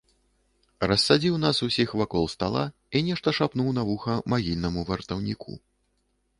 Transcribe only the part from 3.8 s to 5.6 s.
вуха магільнаму вартаўніку.